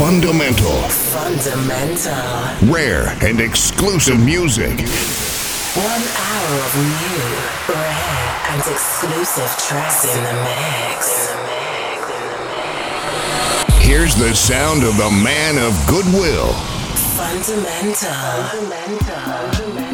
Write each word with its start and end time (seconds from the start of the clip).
Fundamental. 0.00 0.80
Fundamental. 1.12 2.72
Rare 2.72 3.14
and 3.20 3.38
exclusive 3.38 4.18
music. 4.18 4.80
One 5.76 6.02
hour 6.24 6.56
of 6.56 6.74
new, 6.74 7.28
rare, 7.68 8.40
and 8.48 8.62
exclusive 8.62 9.52
tracks 9.68 10.06
in 10.06 10.24
the 10.24 10.32
mix. 10.48 11.28
Here's 13.84 14.14
the 14.14 14.34
sound 14.34 14.84
of 14.84 14.96
the 14.96 15.10
man 15.22 15.58
of 15.58 15.76
goodwill. 15.86 16.54
Fundamental. 17.20 18.08
Fundamental. 18.48 19.89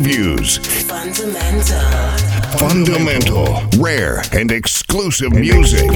Week, 0.00 0.02
previews, 0.04 0.58
Fundamental. 0.86 2.58
fundamental, 2.58 3.62
rare 3.78 4.22
and. 4.32 4.52
Exclusive 4.52 5.32
music. 5.32 5.90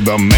The 0.00 0.29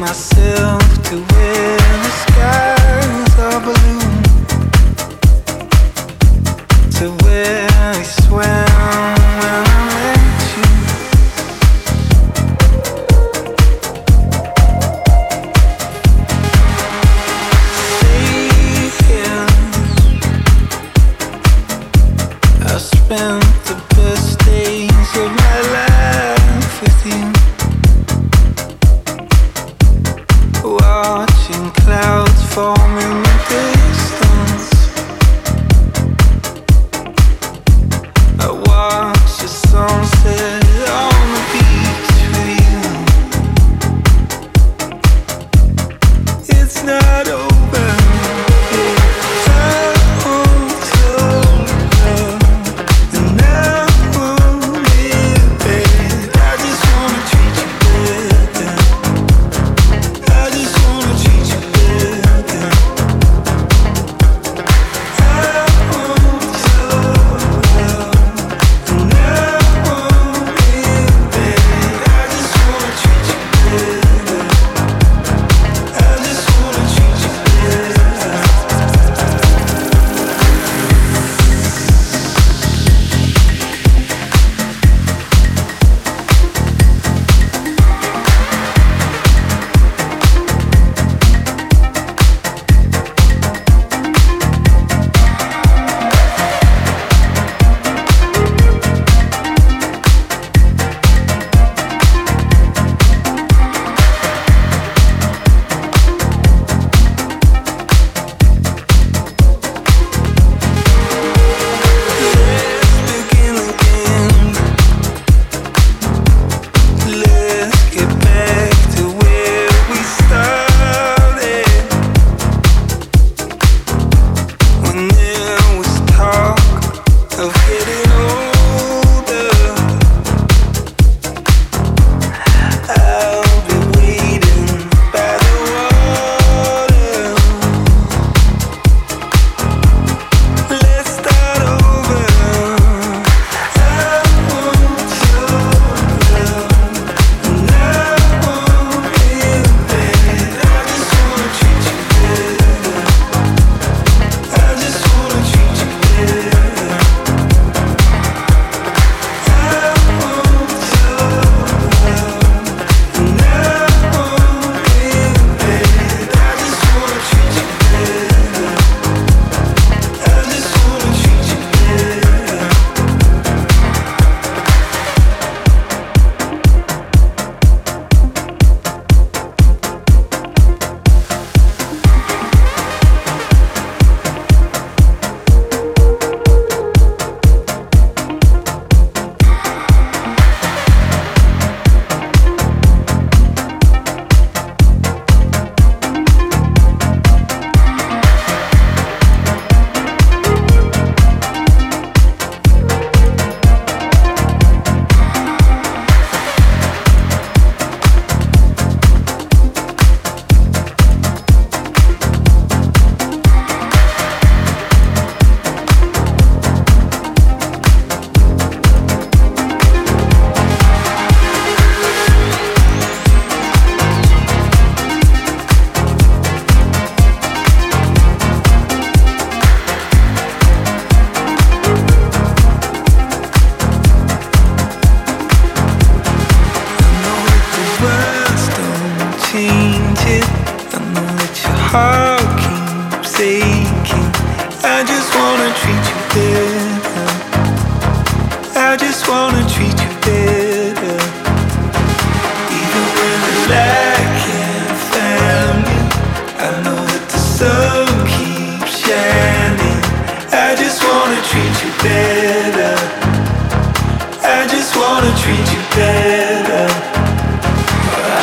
myself 0.00 1.02
to 1.02 1.22
it. 1.36 1.79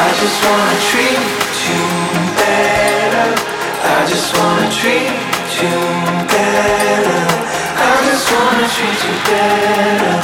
I 0.08 0.20
just 0.22 0.40
wanna 0.46 0.78
treat 0.90 1.20
you 1.68 1.84
better. 2.40 3.30
I 3.84 4.06
just 4.08 4.30
wanna 4.38 4.68
treat 4.80 5.12
you 5.60 5.76
better. 6.32 7.22
I 7.78 7.94
just 8.08 8.26
wanna 8.32 8.68
treat 8.76 9.00
you 9.06 9.16
better. 9.30 10.16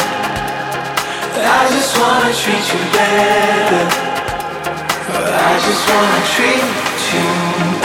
I 1.36 1.62
just 1.75 1.93
wanna 1.99 2.32
treat 2.41 2.65
you 2.73 2.82
better. 2.95 3.84
I 5.13 5.53
just 5.65 5.84
wanna 5.91 6.21
treat 6.34 6.63
you 7.13 7.27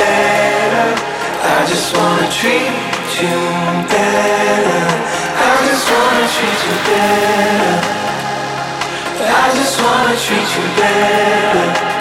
better. 0.01 0.89
I 1.43 1.67
just 1.71 1.89
wanna 1.97 2.29
treat 2.39 2.73
you 3.21 3.37
better. 3.93 4.81
I 5.47 5.57
just 5.69 5.85
wanna 5.91 6.27
treat 6.37 6.59
you 6.67 6.75
better. 6.89 8.08
I 9.21 9.51
just 9.55 9.83
wanna 9.83 10.17
treat 10.17 10.49
you 10.57 10.65
better. 10.77 11.98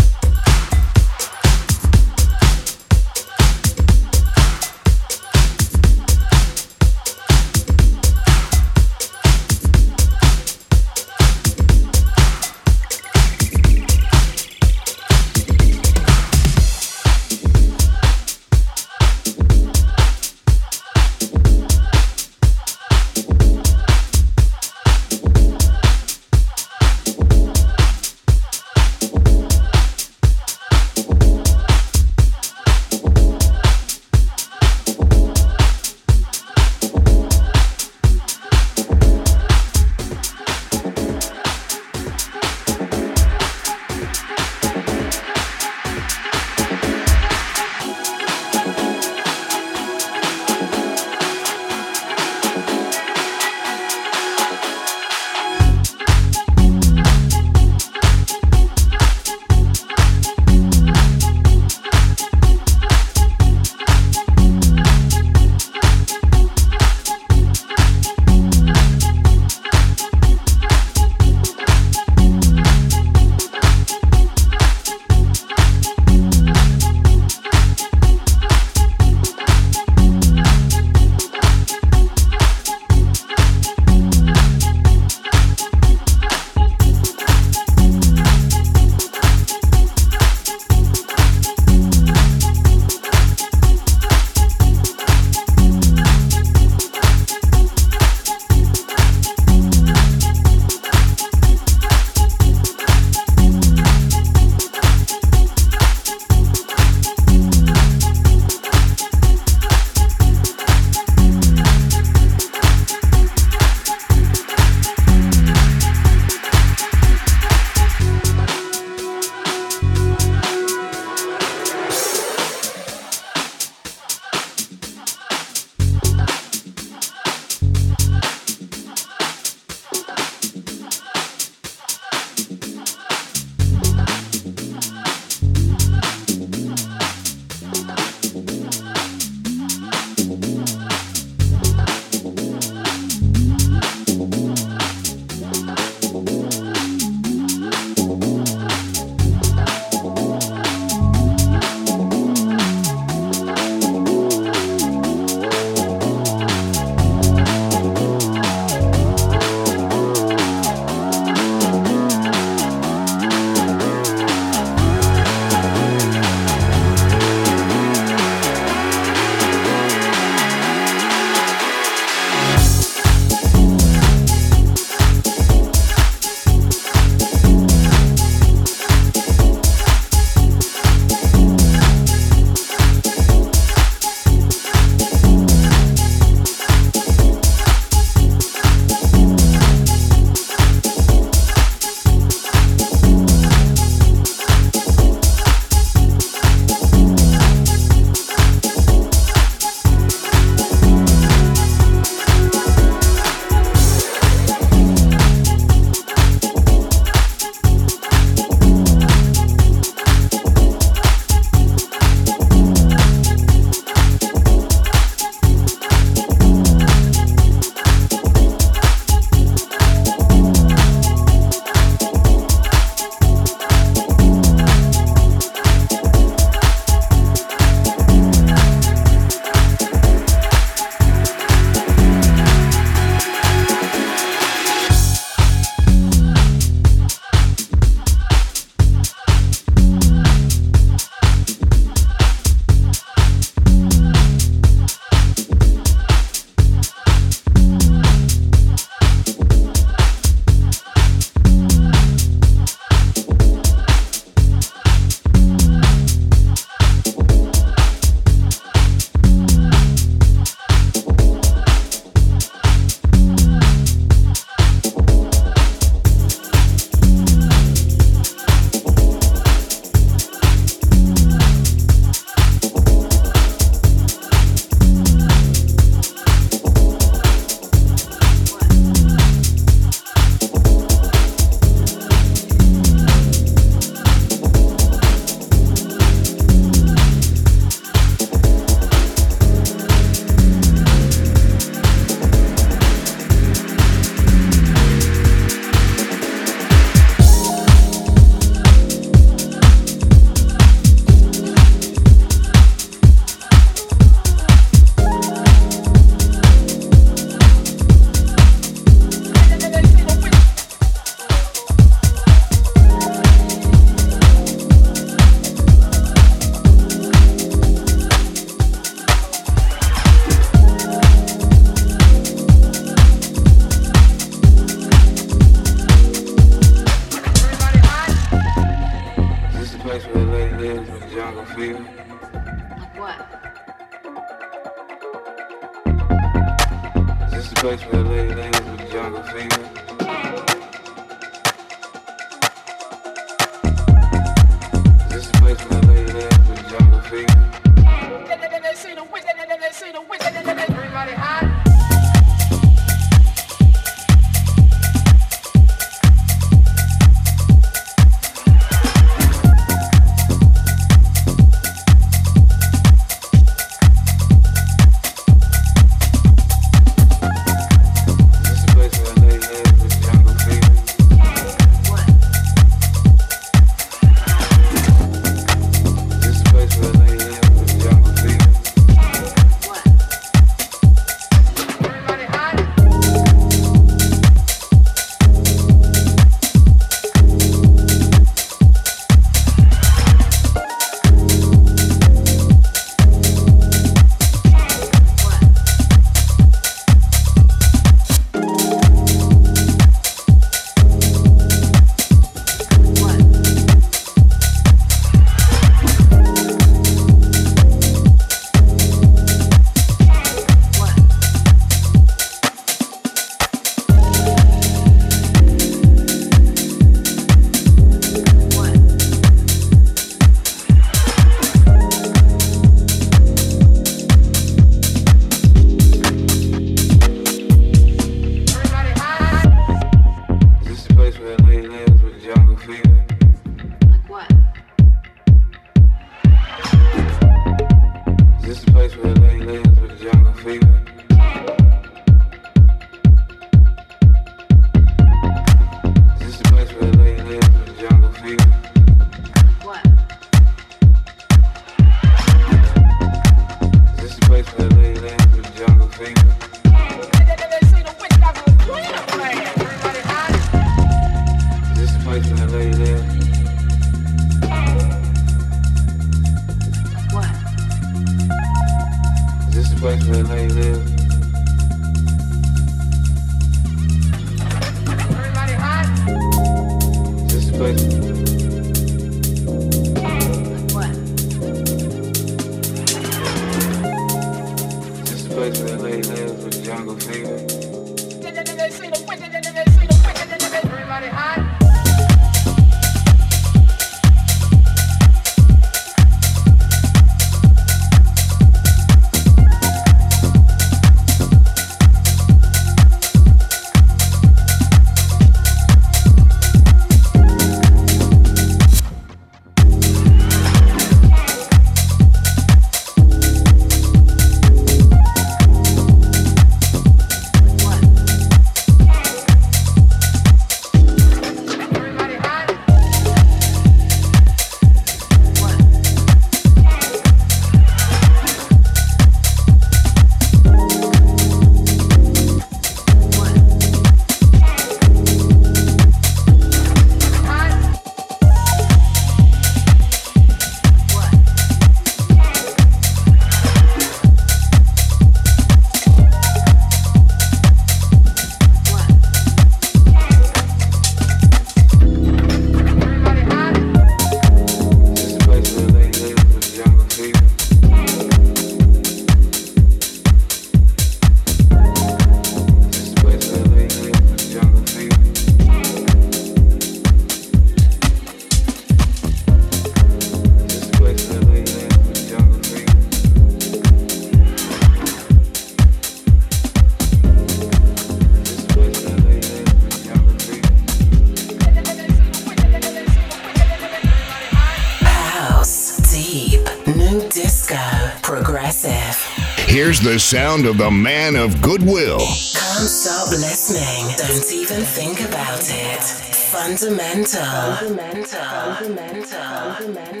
The 589.51 589.99
sound 589.99 590.45
of 590.45 590.57
the 590.57 590.71
man 590.71 591.17
of 591.17 591.41
goodwill. 591.41 591.99
Can't 591.99 592.69
stop 592.69 593.09
listening. 593.09 593.93
Don't 593.97 594.31
even 594.31 594.63
think 594.63 595.01
about 595.01 595.41
it. 595.41 595.83
Fundamental. 595.83 597.21
Fundamental. 597.57 598.55
Fundamental. 598.55 599.53
Fundamental. 599.55 600.00